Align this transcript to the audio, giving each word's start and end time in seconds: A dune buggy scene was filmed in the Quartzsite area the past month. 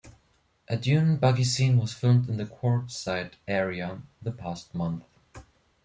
A 0.67 0.77
dune 0.77 1.17
buggy 1.17 1.43
scene 1.43 1.77
was 1.77 1.93
filmed 1.93 2.27
in 2.27 2.37
the 2.37 2.45
Quartzsite 2.47 3.35
area 3.47 4.01
the 4.19 4.31
past 4.31 4.73
month. 4.73 5.03